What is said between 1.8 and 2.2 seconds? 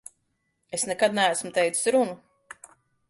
runu.